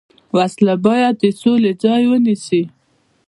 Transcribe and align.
وسله 0.35 0.75
باید 0.85 1.15
د 1.23 1.25
سولې 1.41 1.71
ځای 1.83 2.03
ونیسي 2.07 2.61